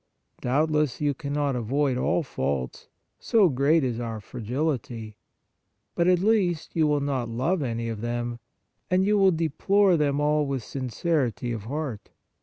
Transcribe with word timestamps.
Doubtless 0.41 0.99
you 0.99 1.13
cannot 1.13 1.55
avoid 1.55 1.95
all 1.95 2.23
faults, 2.23 2.87
so 3.19 3.49
great 3.49 3.83
is 3.83 3.99
our 3.99 4.19
fragility; 4.19 5.15
but 5.93 6.07
at 6.07 6.17
least 6.17 6.75
you 6.75 6.87
will 6.87 7.01
not 7.01 7.29
love 7.29 7.61
any 7.61 7.87
of 7.87 8.01
them, 8.01 8.39
and 8.89 9.05
you 9.05 9.15
will 9.15 9.29
deplore 9.31 9.97
them 9.97 10.19
all 10.19 10.47
with 10.47 10.63
sincerity 10.63 11.51
of 11.51 11.65
heart. 11.65 12.09